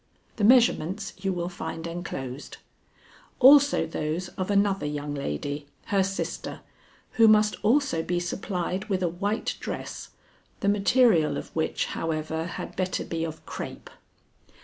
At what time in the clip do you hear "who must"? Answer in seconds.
7.11-7.55